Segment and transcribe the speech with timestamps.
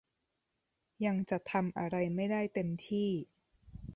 [1.05, 3.09] ยังจะทำอะไรไม่ได้เต็มที่